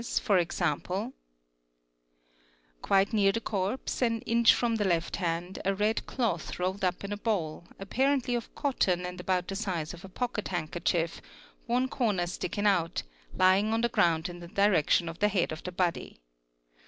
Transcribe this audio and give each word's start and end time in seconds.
—"Quite 2.81 3.13
near 3.13 3.31
the 3.31 3.39
corpse, 3.39 4.01
an 4.01 4.21
inch 4.21 4.51
from 4.51 4.77
the 4.77 4.83
left 4.83 5.17
hand, 5.17 5.59
a 5.63 5.75
red 5.75 6.07
cloth 6.07 6.57
rolled 6.57 6.83
up 6.83 7.03
in 7.03 7.11
a 7.13 7.17
ball, 7.17 7.67
apparently 7.77 8.33
of 8.33 8.55
cotton 8.55 9.05
and 9.05 9.19
about 9.19 9.47
the 9.47 9.55
size 9.55 9.93
of 9.93 10.03
a 10.03 10.09
pocket 10.09 10.47
handkerchief, 10.47 11.21
one 11.67 11.87
corner 11.87 12.25
sticking 12.25 12.65
out, 12.65 13.03
lying 13.31 13.71
on 13.75 13.81
the 13.81 13.89
ground 13.89 14.27
in 14.27 14.39
the 14.39 14.47
direction 14.47 15.07
of 15.07 15.19
the 15.19 15.27
head 15.29 15.51
of 15.51 15.61
the 15.61 15.71
body. 15.71 16.19